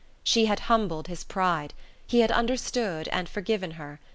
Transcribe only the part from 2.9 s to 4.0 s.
and forgiven her.